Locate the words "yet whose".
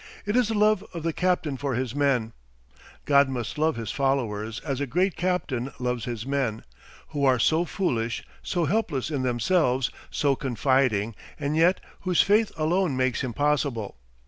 11.55-12.23